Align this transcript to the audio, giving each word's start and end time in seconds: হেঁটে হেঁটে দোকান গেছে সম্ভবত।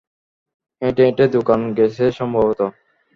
হেঁটে 0.81 1.01
হেঁটে 1.07 1.25
দোকান 1.35 1.61
গেছে 1.77 2.05
সম্ভবত। 2.11 2.59